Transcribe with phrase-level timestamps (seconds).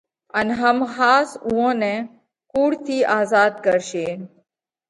[0.39, 1.95] ان هم ۿاس اُوئون نئہ
[2.51, 4.07] ڪُوڙ ٿِي آزاڌ ڪرشي۔